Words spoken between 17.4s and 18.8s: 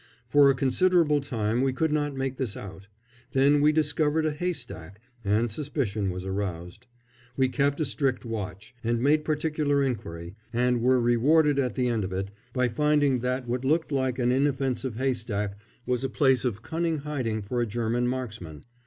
for a German marksman.